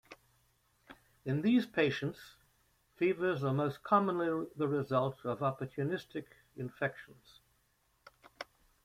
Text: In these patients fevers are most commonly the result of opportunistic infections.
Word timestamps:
In 1.25 1.43
these 1.43 1.67
patients 1.67 2.17
fevers 2.95 3.43
are 3.43 3.53
most 3.53 3.83
commonly 3.83 4.47
the 4.55 4.67
result 4.67 5.23
of 5.25 5.41
opportunistic 5.41 6.25
infections. 6.57 7.41